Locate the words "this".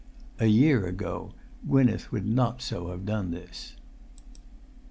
3.29-3.75